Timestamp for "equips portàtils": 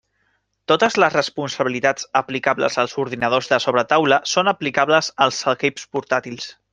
5.57-6.49